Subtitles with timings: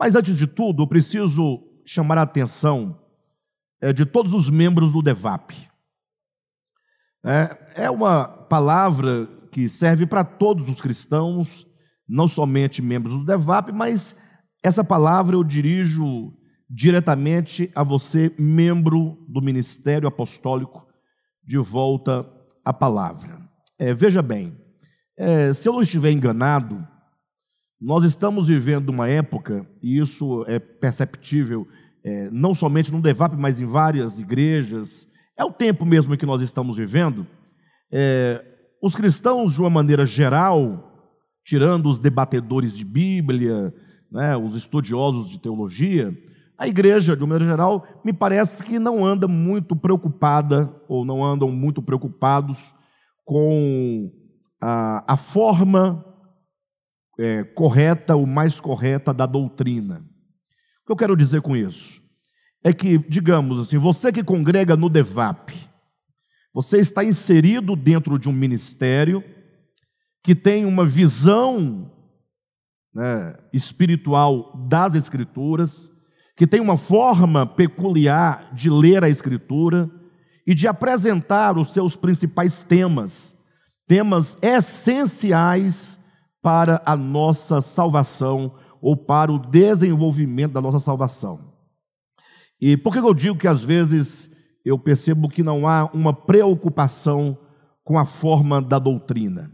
[0.00, 2.98] Mas antes de tudo, eu preciso chamar a atenção
[3.82, 5.52] é, de todos os membros do DEVAP.
[7.22, 11.66] É, é uma palavra que serve para todos os cristãos,
[12.08, 14.16] não somente membros do DEVAP, mas
[14.62, 16.32] essa palavra eu dirijo
[16.68, 20.86] diretamente a você, membro do ministério apostólico,
[21.44, 22.26] de volta
[22.64, 23.36] à palavra.
[23.78, 24.56] É, veja bem,
[25.18, 26.88] é, se eu não estiver enganado,
[27.80, 31.66] nós estamos vivendo uma época, e isso é perceptível
[32.04, 36.42] é, não somente no DEVAP, mas em várias igrejas, é o tempo mesmo que nós
[36.42, 37.26] estamos vivendo.
[37.90, 38.44] É,
[38.82, 41.10] os cristãos, de uma maneira geral,
[41.44, 43.72] tirando os debatedores de Bíblia,
[44.10, 46.16] né, os estudiosos de teologia,
[46.58, 51.24] a igreja, de uma maneira geral, me parece que não anda muito preocupada, ou não
[51.24, 52.74] andam muito preocupados
[53.24, 54.10] com
[54.60, 56.04] a, a forma
[57.20, 59.98] é, correta, o mais correta da doutrina.
[60.82, 62.00] O que eu quero dizer com isso?
[62.64, 65.52] É que, digamos assim, você que congrega no DEVAP,
[66.52, 69.22] você está inserido dentro de um ministério
[70.24, 71.92] que tem uma visão
[72.94, 75.92] né, espiritual das Escrituras,
[76.34, 79.90] que tem uma forma peculiar de ler a Escritura
[80.46, 83.36] e de apresentar os seus principais temas,
[83.86, 85.99] temas essenciais
[86.42, 91.52] para a nossa salvação ou para o desenvolvimento da nossa salvação.
[92.60, 94.30] E por que eu digo que às vezes
[94.64, 97.38] eu percebo que não há uma preocupação
[97.82, 99.50] com a forma da doutrina?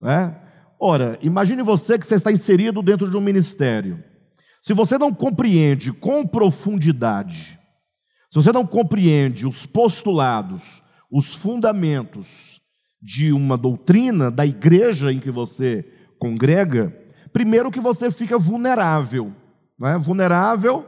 [0.00, 0.40] Né?
[0.78, 4.02] Ora, imagine você que você está inserido dentro de um ministério.
[4.60, 7.58] Se você não compreende com profundidade,
[8.30, 12.60] se você não compreende os postulados, os fundamentos
[13.00, 15.84] de uma doutrina da igreja em que você
[16.18, 16.94] congrega,
[17.32, 19.32] primeiro que você fica vulnerável,
[19.78, 19.98] né?
[19.98, 20.86] vulnerável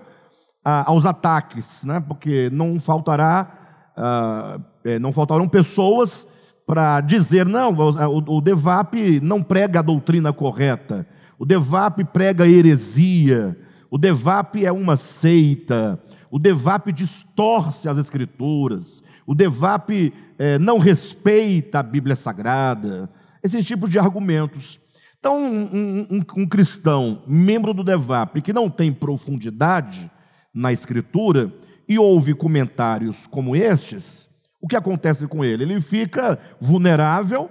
[0.65, 2.01] a, aos ataques, né?
[2.01, 6.27] porque não faltará, uh, é, não faltarão pessoas
[6.67, 11.07] para dizer, não, o, o DEVAP não prega a doutrina correta,
[11.39, 13.59] o DEVAP prega heresia,
[13.91, 15.99] o DEVAP é uma seita,
[16.31, 23.09] o DEVAP distorce as escrituras, o DEVAP é, não respeita a Bíblia Sagrada,
[23.43, 24.81] esses tipos de argumentos.
[25.19, 30.11] Então, um, um, um, cristão, membro do DEVAP, que não tem profundidade
[30.55, 31.53] na Escritura
[31.89, 34.29] e ouve comentários como estes,
[34.61, 35.65] o que acontece com ele?
[35.65, 37.51] Ele fica vulnerável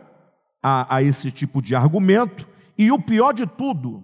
[0.63, 2.47] a, a esse tipo de argumento,
[2.77, 4.03] e o pior de tudo,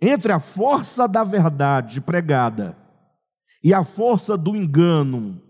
[0.00, 2.76] entre a força da verdade pregada
[3.62, 5.40] e a força do engano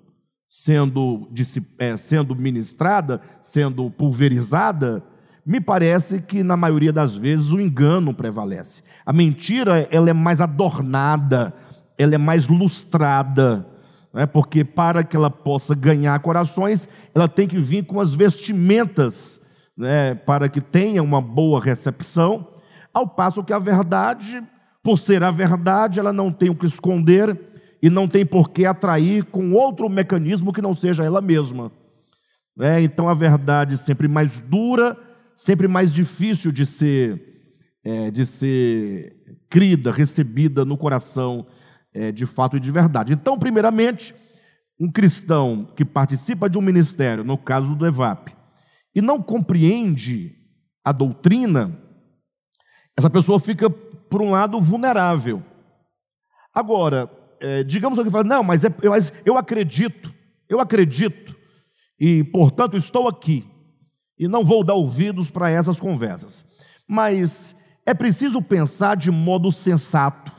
[0.49, 1.31] sendo,
[1.79, 5.05] é, sendo ministrada, sendo pulverizada,
[5.49, 8.83] me parece que na maioria das vezes o engano prevalece.
[9.07, 11.55] A mentira ela é mais adornada,
[11.97, 13.67] ela é mais lustrada,
[14.13, 14.27] né?
[14.27, 19.41] porque para que ela possa ganhar corações, ela tem que vir com as vestimentas,
[19.75, 20.15] né?
[20.15, 22.47] para que tenha uma boa recepção,
[22.93, 24.45] ao passo que a verdade,
[24.83, 27.41] por ser a verdade, ela não tem o que esconder
[27.81, 31.73] e não tem por que atrair com outro mecanismo que não seja ela mesma.
[32.61, 35.08] É, então a verdade sempre mais dura
[35.39, 41.47] sempre mais difícil de ser, é, de ser crida, recebida no coração
[41.95, 43.13] é, de fato e de verdade.
[43.13, 44.13] Então, primeiramente,
[44.81, 48.35] um cristão que participa de um ministério, no caso do EVAP,
[48.93, 50.35] e não compreende
[50.85, 51.79] a doutrina,
[52.97, 55.41] essa pessoa fica, por um lado, vulnerável.
[56.53, 60.13] Agora, é, digamos que fala, não, mas, é, mas eu acredito,
[60.49, 61.37] eu acredito,
[61.97, 63.47] e portanto estou aqui
[64.19, 66.45] e não vou dar ouvidos para essas conversas.
[66.87, 67.55] Mas
[67.87, 70.33] é preciso pensar de modo sensato.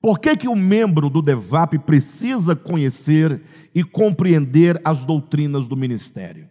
[0.00, 3.42] Por que, que o membro do DEVAP precisa conhecer
[3.74, 6.48] e compreender as doutrinas do ministério?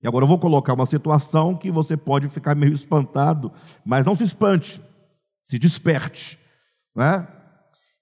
[0.00, 3.52] E agora eu vou colocar uma situação que você pode ficar meio espantado,
[3.84, 4.80] mas não se espante,
[5.44, 6.38] se desperte.
[6.94, 7.26] Né?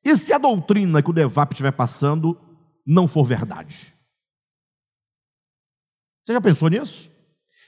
[0.04, 2.38] E se a doutrina que o DEVAP estiver passando
[2.86, 3.94] não for verdade?
[6.24, 7.10] Você já pensou nisso?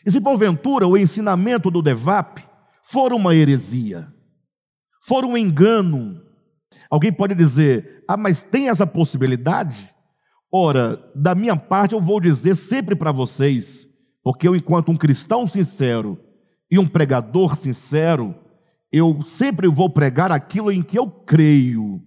[0.08, 2.43] E se porventura o ensinamento do Devap
[2.82, 4.10] for uma heresia,
[5.02, 6.19] for um engano,
[6.90, 9.94] alguém pode dizer: ah, mas tem essa possibilidade?
[10.50, 13.87] Ora, da minha parte eu vou dizer sempre para vocês,
[14.25, 16.19] porque eu, enquanto um cristão sincero
[16.70, 18.34] e um pregador sincero,
[18.90, 22.00] eu sempre vou pregar aquilo em que eu creio.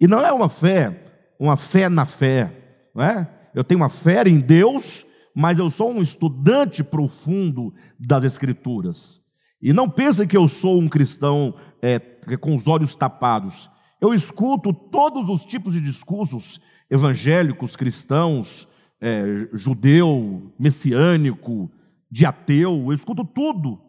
[0.00, 0.98] E não é uma fé,
[1.38, 2.50] uma fé na fé,
[2.94, 3.28] não é?
[3.54, 9.20] Eu tenho uma fé em Deus mas eu sou um estudante profundo das Escrituras.
[9.60, 11.98] E não pense que eu sou um cristão é,
[12.36, 13.68] com os olhos tapados.
[14.00, 16.60] Eu escuto todos os tipos de discursos
[16.90, 18.68] evangélicos, cristãos,
[19.00, 21.70] é, judeu, messiânico,
[22.10, 23.80] de ateu, eu escuto tudo,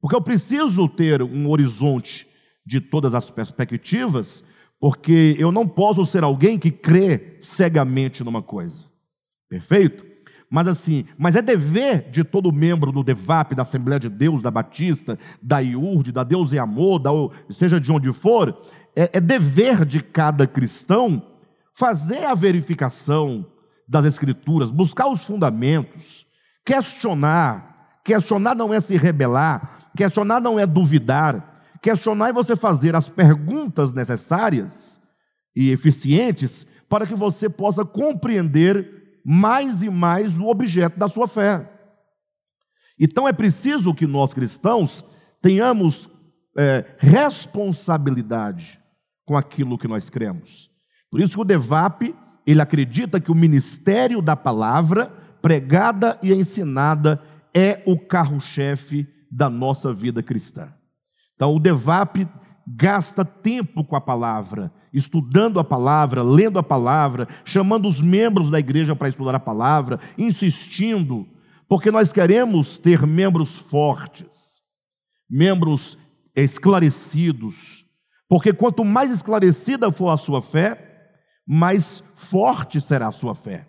[0.00, 2.26] porque eu preciso ter um horizonte
[2.64, 4.44] de todas as perspectivas,
[4.78, 8.86] porque eu não posso ser alguém que crê cegamente numa coisa.
[9.48, 10.13] Perfeito?
[10.54, 14.52] Mas assim, mas é dever de todo membro do DEVAP, da Assembleia de Deus, da
[14.52, 17.10] Batista, da IURD, da Deus e Amor, da,
[17.50, 18.56] seja de onde for,
[18.94, 21.20] é, é dever de cada cristão
[21.72, 23.44] fazer a verificação
[23.88, 26.24] das Escrituras, buscar os fundamentos,
[26.64, 27.98] questionar.
[28.04, 33.92] Questionar não é se rebelar, questionar não é duvidar, questionar é você fazer as perguntas
[33.92, 35.00] necessárias
[35.56, 41.70] e eficientes para que você possa compreender mais e mais o objeto da sua fé.
[42.98, 45.04] Então é preciso que nós cristãos
[45.40, 46.10] tenhamos
[46.56, 48.80] é, responsabilidade
[49.24, 50.70] com aquilo que nós cremos.
[51.10, 52.14] Por isso que o DEVAP,
[52.46, 55.06] ele acredita que o ministério da palavra
[55.40, 57.20] pregada e ensinada
[57.52, 60.72] é o carro-chefe da nossa vida cristã.
[61.34, 62.28] Então o DEVAP
[62.66, 68.60] gasta tempo com a palavra, estudando a palavra, lendo a palavra, chamando os membros da
[68.60, 71.26] igreja para estudar a palavra, insistindo,
[71.68, 74.62] porque nós queremos ter membros fortes,
[75.28, 75.98] membros
[76.34, 77.84] esclarecidos,
[78.28, 81.10] porque quanto mais esclarecida for a sua fé,
[81.46, 83.66] mais forte será a sua fé.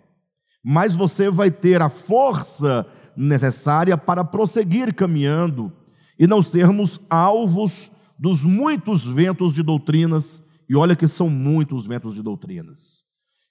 [0.64, 2.86] Mais você vai ter a força
[3.16, 5.72] necessária para prosseguir caminhando
[6.18, 12.14] e não sermos alvos dos muitos ventos de doutrinas, e olha que são muitos ventos
[12.14, 13.04] de doutrinas.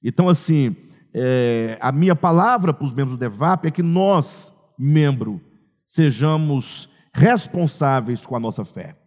[0.04, 0.76] Então, assim,
[1.14, 5.42] é, a minha palavra para os membros do DEVAP é que nós, membro,
[5.88, 8.98] sejamos responsáveis com a nossa fé.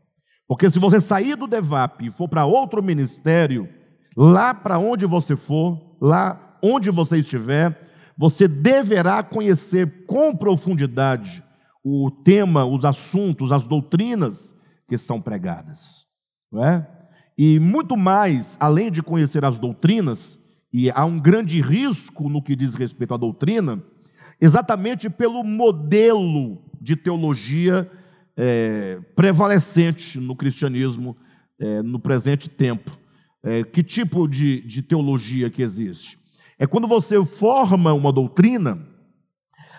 [0.46, 3.68] Porque se você sair do DEVAP e for para outro ministério,
[4.16, 7.78] lá para onde você for, lá onde você estiver,
[8.16, 11.44] você deverá conhecer com profundidade
[11.84, 14.54] o tema, os assuntos, as doutrinas
[14.88, 16.06] que são pregadas.
[16.50, 16.97] Não é?
[17.38, 20.40] E muito mais, além de conhecer as doutrinas,
[20.72, 23.80] e há um grande risco no que diz respeito à doutrina,
[24.40, 27.88] exatamente pelo modelo de teologia
[28.36, 31.16] é, prevalecente no cristianismo
[31.60, 32.98] é, no presente tempo.
[33.40, 36.18] É, que tipo de, de teologia que existe?
[36.58, 38.84] É quando você forma uma doutrina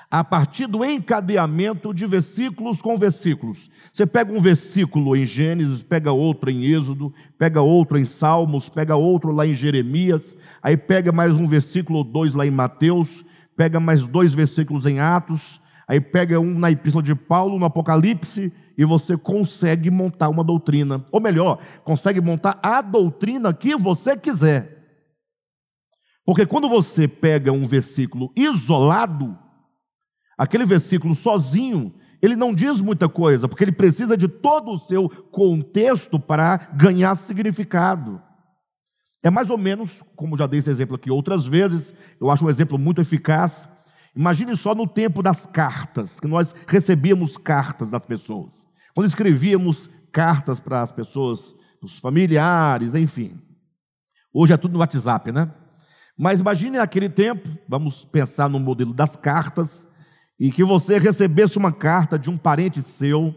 [0.09, 3.69] a partir do encadeamento de versículos com versículos.
[3.93, 8.95] Você pega um versículo em Gênesis, pega outro em Êxodo, pega outro em Salmos, pega
[8.95, 13.23] outro lá em Jeremias, aí pega mais um versículo ou dois lá em Mateus,
[13.55, 18.53] pega mais dois versículos em Atos, Aí pega um na Epístola de Paulo, no Apocalipse,
[18.77, 21.03] e você consegue montar uma doutrina.
[21.11, 25.01] Ou melhor, consegue montar a doutrina que você quiser.
[26.23, 29.35] Porque quando você pega um versículo isolado,
[30.39, 35.09] aquele versículo sozinho, ele não diz muita coisa, porque ele precisa de todo o seu
[35.09, 38.21] contexto para ganhar significado.
[39.21, 42.49] É mais ou menos, como já dei esse exemplo aqui outras vezes, eu acho um
[42.49, 43.67] exemplo muito eficaz.
[44.15, 48.65] Imagine só no tempo das cartas, que nós recebíamos cartas das pessoas.
[48.95, 53.41] Quando escrevíamos cartas para as pessoas, os familiares, enfim.
[54.33, 55.51] Hoje é tudo no WhatsApp, né?
[56.17, 59.88] Mas imagine naquele tempo, vamos pensar no modelo das cartas,
[60.39, 63.35] e que você recebesse uma carta de um parente seu,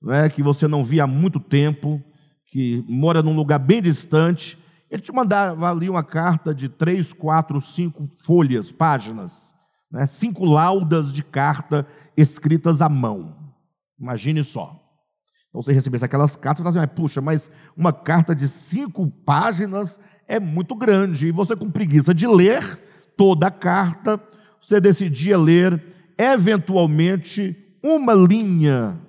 [0.00, 2.02] né, que você não via há muito tempo,
[2.46, 4.56] que mora num lugar bem distante,
[4.90, 9.56] ele te mandava ali uma carta de três, quatro, cinco folhas, páginas
[9.90, 11.86] né, cinco laudas de carta
[12.16, 13.34] escritas à mão.
[13.98, 14.82] Imagine só.
[15.48, 19.98] Então você recebesse aquelas cartas e falasse, assim, puxa, mas uma carta de cinco páginas
[20.28, 21.28] é muito grande.
[21.28, 22.78] E você, com preguiça de ler
[23.16, 24.20] toda a carta,
[24.60, 25.82] você decidia ler,
[26.18, 29.00] eventualmente, uma linha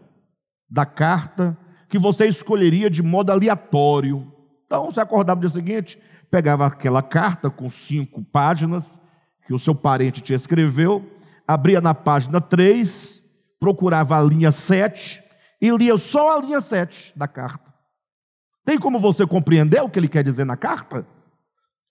[0.69, 1.57] da carta
[1.89, 4.31] que você escolheria de modo aleatório.
[4.65, 5.99] Então você acordava no dia seguinte,
[6.29, 9.01] pegava aquela carta com cinco páginas,
[9.45, 11.09] que o seu parente te escreveu,
[11.47, 13.23] abria na página 3,
[13.59, 15.23] procurava a linha 7
[15.61, 17.73] e lia só a linha 7 da carta.
[18.65, 21.07] Tem como você compreender o que ele quer dizer na carta?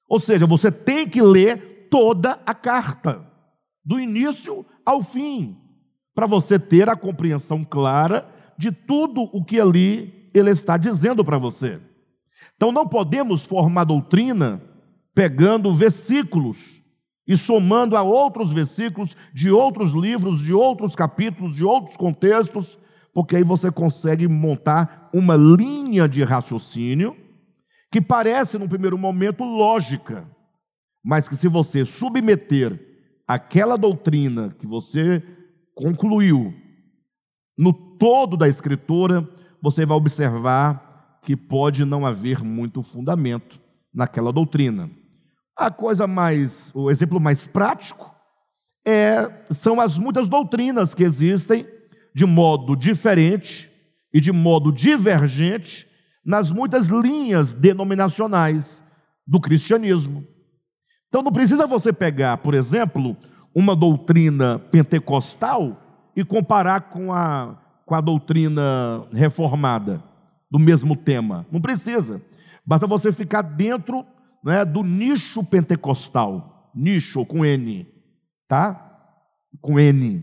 [0.09, 3.25] Ou seja, você tem que ler toda a carta,
[3.83, 5.57] do início ao fim,
[6.15, 8.27] para você ter a compreensão clara
[8.57, 11.81] de tudo o que ali ele está dizendo para você.
[12.57, 14.63] Então não podemos formar doutrina
[15.15, 16.81] pegando versículos
[17.27, 22.79] e somando a outros versículos de outros livros, de outros capítulos, de outros contextos,
[23.13, 27.17] porque aí você consegue montar uma linha de raciocínio
[27.91, 30.29] que parece, num primeiro momento, lógica,
[31.03, 32.96] mas que se você submeter
[33.27, 35.23] aquela doutrina que você
[35.75, 36.55] concluiu
[37.59, 39.29] no todo da Escritura,
[39.63, 43.61] você vai observar que pode não haver muito fundamento
[43.93, 44.91] naquela doutrina.
[45.57, 48.15] A coisa mais, o exemplo mais prático
[48.87, 51.67] é, são as muitas doutrinas que existem
[52.15, 53.69] de modo diferente
[54.13, 55.87] e de modo divergente
[56.25, 58.83] nas muitas linhas denominacionais
[59.27, 60.27] do cristianismo.
[61.09, 63.17] Então não precisa você pegar, por exemplo,
[63.55, 65.81] uma doutrina pentecostal
[66.15, 70.03] e comparar com a, com a doutrina reformada
[70.51, 71.47] do mesmo tema.
[71.51, 72.21] Não precisa.
[72.65, 74.05] Basta você ficar dentro
[74.45, 76.71] né, do nicho pentecostal.
[76.75, 77.87] Nicho com N,
[78.47, 78.83] tá?
[79.61, 80.23] Com N.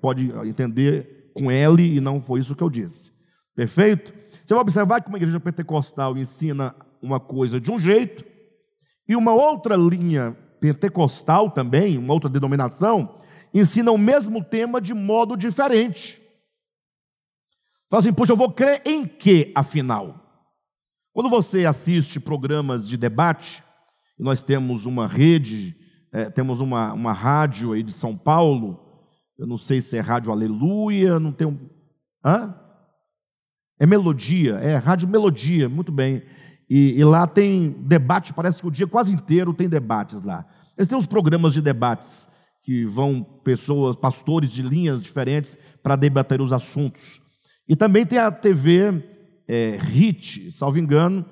[0.00, 3.12] Pode entender com L e não foi isso que eu disse.
[3.56, 4.14] Perfeito?
[4.44, 8.24] Você vai observar que uma igreja pentecostal ensina uma coisa de um jeito
[9.08, 13.18] e uma outra linha pentecostal também, uma outra denominação,
[13.52, 16.20] ensina o mesmo tema de modo diferente.
[17.90, 20.18] Fala assim, puxa, eu vou crer em que, afinal?
[21.12, 23.62] Quando você assiste programas de debate,
[24.18, 25.76] nós temos uma rede,
[26.12, 28.82] é, temos uma, uma rádio aí de São Paulo,
[29.38, 31.58] eu não sei se é Rádio Aleluia, não tem um.
[32.24, 32.54] Hã?
[33.78, 36.22] É Melodia, é Rádio Melodia, muito bem.
[36.74, 40.46] E, e, lá tem debate, parece que o dia quase inteiro tem debates lá.
[40.74, 42.26] Eles têm uns programas de debates
[42.62, 47.20] que vão pessoas, pastores de linhas diferentes para debater os assuntos.
[47.68, 49.04] E também tem a TV
[49.46, 51.26] é, HIT, salvo engano,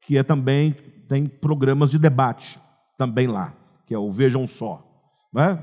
[0.00, 0.76] que é também
[1.08, 2.56] tem programas de debate
[2.96, 3.52] também lá,
[3.88, 4.80] que é o Vejam Só.
[5.32, 5.58] Né?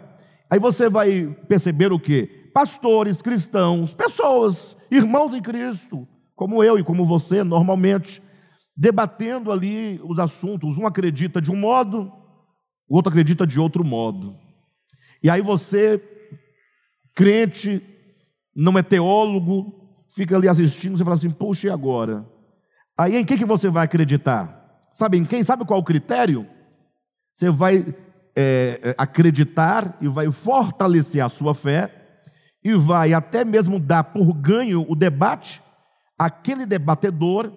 [0.49, 2.23] Aí você vai perceber o que?
[2.53, 8.21] Pastores, cristãos, pessoas, irmãos em Cristo, como eu e como você, normalmente,
[8.81, 10.79] debatendo ali os assuntos.
[10.79, 12.11] Um acredita de um modo,
[12.89, 14.35] o outro acredita de outro modo.
[15.21, 16.01] E aí você,
[17.13, 17.79] crente,
[18.55, 19.71] não é teólogo,
[20.09, 22.27] fica ali assistindo, você fala assim, puxa, e agora?
[22.97, 24.81] Aí em que, que você vai acreditar?
[24.91, 25.43] Sabe em quem?
[25.43, 26.47] Sabe qual o critério?
[27.31, 27.85] Você vai
[28.35, 32.19] é, é, acreditar e vai fortalecer a sua fé
[32.63, 35.61] e vai até mesmo dar por ganho o debate
[36.17, 37.51] aquele debatedor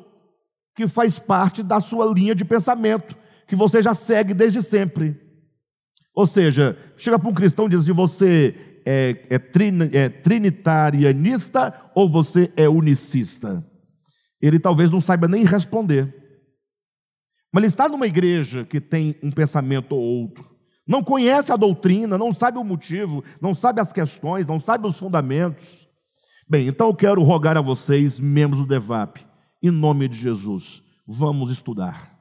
[0.75, 3.17] que faz parte da sua linha de pensamento,
[3.47, 5.21] que você já segue desde sempre.
[6.15, 8.55] Ou seja, chega para um cristão e diz assim: você
[8.85, 13.65] é, é, trin, é trinitarianista ou você é unicista?
[14.41, 16.23] Ele talvez não saiba nem responder.
[17.53, 20.45] Mas ele está numa igreja que tem um pensamento ou outro,
[20.87, 24.99] não conhece a doutrina, não sabe o motivo, não sabe as questões, não sabe os
[24.99, 25.65] fundamentos.
[26.49, 29.25] Bem, então eu quero rogar a vocês, membros do DEVAP,
[29.69, 32.19] em nome de Jesus, vamos estudar.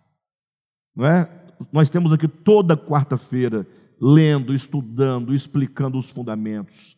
[0.95, 1.29] Não é?
[1.71, 3.67] Nós temos aqui toda quarta-feira
[3.99, 6.97] lendo, estudando, explicando os fundamentos.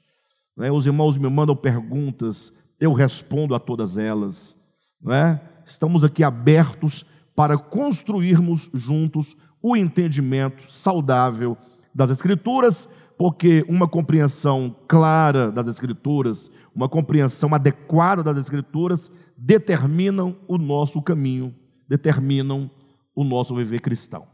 [0.56, 0.72] Né?
[0.72, 4.58] Os irmãos me mandam perguntas, eu respondo a todas elas.
[5.02, 5.42] Né?
[5.66, 11.58] Estamos aqui abertos para construirmos juntos o entendimento saudável
[11.94, 12.88] das Escrituras,
[13.18, 21.54] porque uma compreensão clara das Escrituras, uma compreensão adequada das Escrituras, determinam o nosso caminho,
[21.88, 22.70] determinam
[23.15, 24.27] o nosso viver cristão.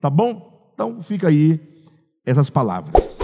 [0.00, 0.70] Tá bom?
[0.74, 1.60] Então fica aí
[2.24, 3.15] essas palavras.